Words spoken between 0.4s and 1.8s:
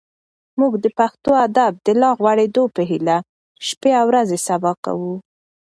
موږ د پښتو ادب